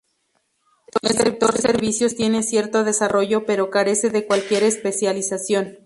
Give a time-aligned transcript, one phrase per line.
[1.03, 5.77] El sector servicios tiene cierto desarrollo pero carece de cualquier especialización.